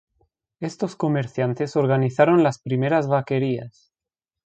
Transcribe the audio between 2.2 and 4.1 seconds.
las primeras vaquerías.